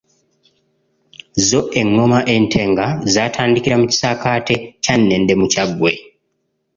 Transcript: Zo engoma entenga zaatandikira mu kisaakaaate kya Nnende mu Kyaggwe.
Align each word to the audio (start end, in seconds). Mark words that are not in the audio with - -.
Zo 1.47 1.61
engoma 1.79 2.19
entenga 2.35 2.85
zaatandikira 3.13 3.75
mu 3.81 3.85
kisaakaaate 3.91 4.55
kya 4.83 4.95
Nnende 4.97 5.33
mu 5.39 5.45
Kyaggwe. 5.51 5.91